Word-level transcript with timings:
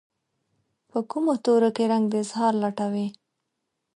په 0.89 0.97
کومو 1.11 1.33
تورو 1.43 1.69
کې 1.75 1.83
رنګ 1.91 2.03
د 2.09 2.13
اظهار 2.23 2.53
لټوي 2.63 3.07